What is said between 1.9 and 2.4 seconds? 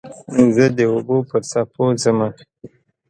ځمه